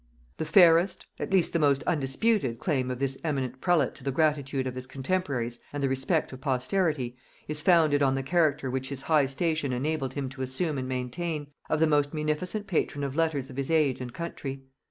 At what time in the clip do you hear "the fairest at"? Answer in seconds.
0.37-1.31